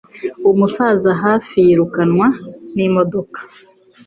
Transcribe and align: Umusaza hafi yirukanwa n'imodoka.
Umusaza 0.49 1.11
hafi 1.23 1.55
yirukanwa 1.67 2.27
n'imodoka. 2.75 3.39